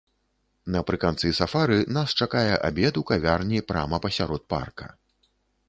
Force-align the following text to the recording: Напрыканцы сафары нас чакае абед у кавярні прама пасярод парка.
Напрыканцы 0.75 1.27
сафары 1.39 1.77
нас 1.99 2.15
чакае 2.25 2.43
абед 2.71 2.93
у 3.03 3.05
кавярні 3.13 3.59
прама 3.73 3.97
пасярод 4.07 4.43
парка. 4.55 4.93